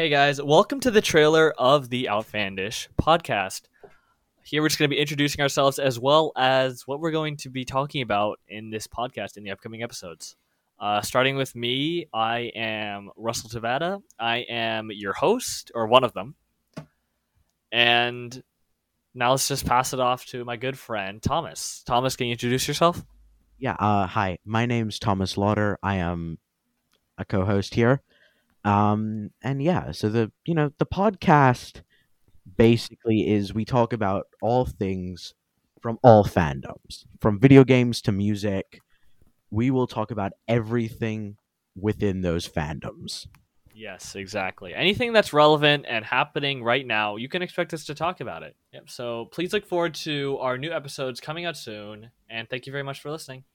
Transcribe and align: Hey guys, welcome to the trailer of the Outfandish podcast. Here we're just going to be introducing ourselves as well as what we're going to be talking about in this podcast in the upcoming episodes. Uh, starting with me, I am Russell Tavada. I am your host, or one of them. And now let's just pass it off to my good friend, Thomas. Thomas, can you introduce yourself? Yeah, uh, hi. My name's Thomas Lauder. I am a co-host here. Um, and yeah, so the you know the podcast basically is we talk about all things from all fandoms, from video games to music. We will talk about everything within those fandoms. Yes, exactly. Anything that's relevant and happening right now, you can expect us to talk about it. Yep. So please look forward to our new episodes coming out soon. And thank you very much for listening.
Hey 0.00 0.08
guys, 0.08 0.40
welcome 0.40 0.80
to 0.80 0.90
the 0.90 1.02
trailer 1.02 1.52
of 1.58 1.90
the 1.90 2.08
Outfandish 2.10 2.88
podcast. 2.98 3.64
Here 4.42 4.62
we're 4.62 4.68
just 4.68 4.78
going 4.78 4.88
to 4.88 4.96
be 4.96 4.98
introducing 4.98 5.42
ourselves 5.42 5.78
as 5.78 6.00
well 6.00 6.32
as 6.38 6.86
what 6.86 7.00
we're 7.00 7.10
going 7.10 7.36
to 7.36 7.50
be 7.50 7.66
talking 7.66 8.00
about 8.00 8.40
in 8.48 8.70
this 8.70 8.86
podcast 8.86 9.36
in 9.36 9.44
the 9.44 9.50
upcoming 9.50 9.82
episodes. 9.82 10.36
Uh, 10.78 11.02
starting 11.02 11.36
with 11.36 11.54
me, 11.54 12.06
I 12.14 12.50
am 12.54 13.10
Russell 13.14 13.50
Tavada. 13.50 14.00
I 14.18 14.38
am 14.48 14.90
your 14.90 15.12
host, 15.12 15.70
or 15.74 15.86
one 15.86 16.02
of 16.02 16.14
them. 16.14 16.34
And 17.70 18.42
now 19.14 19.32
let's 19.32 19.48
just 19.48 19.66
pass 19.66 19.92
it 19.92 20.00
off 20.00 20.24
to 20.28 20.46
my 20.46 20.56
good 20.56 20.78
friend, 20.78 21.22
Thomas. 21.22 21.82
Thomas, 21.84 22.16
can 22.16 22.28
you 22.28 22.32
introduce 22.32 22.66
yourself? 22.66 23.04
Yeah, 23.58 23.76
uh, 23.78 24.06
hi. 24.06 24.38
My 24.46 24.64
name's 24.64 24.98
Thomas 24.98 25.36
Lauder. 25.36 25.78
I 25.82 25.96
am 25.96 26.38
a 27.18 27.26
co-host 27.26 27.74
here. 27.74 28.00
Um, 28.64 29.30
and 29.42 29.62
yeah, 29.62 29.92
so 29.92 30.08
the 30.08 30.30
you 30.44 30.54
know 30.54 30.70
the 30.78 30.86
podcast 30.86 31.82
basically 32.56 33.30
is 33.30 33.54
we 33.54 33.64
talk 33.64 33.92
about 33.92 34.26
all 34.42 34.66
things 34.66 35.34
from 35.80 35.98
all 36.02 36.24
fandoms, 36.24 37.04
from 37.20 37.40
video 37.40 37.64
games 37.64 38.02
to 38.02 38.12
music. 38.12 38.80
We 39.50 39.70
will 39.70 39.86
talk 39.86 40.10
about 40.10 40.32
everything 40.46 41.36
within 41.74 42.20
those 42.20 42.48
fandoms. 42.48 43.26
Yes, 43.74 44.14
exactly. 44.14 44.74
Anything 44.74 45.12
that's 45.12 45.32
relevant 45.32 45.86
and 45.88 46.04
happening 46.04 46.62
right 46.62 46.86
now, 46.86 47.16
you 47.16 47.28
can 47.28 47.40
expect 47.40 47.72
us 47.72 47.86
to 47.86 47.94
talk 47.94 48.20
about 48.20 48.42
it. 48.42 48.54
Yep. 48.74 48.90
So 48.90 49.28
please 49.32 49.52
look 49.54 49.64
forward 49.64 49.94
to 49.94 50.36
our 50.40 50.58
new 50.58 50.70
episodes 50.70 51.20
coming 51.20 51.46
out 51.46 51.56
soon. 51.56 52.10
And 52.28 52.48
thank 52.48 52.66
you 52.66 52.72
very 52.72 52.84
much 52.84 53.00
for 53.00 53.10
listening. 53.10 53.44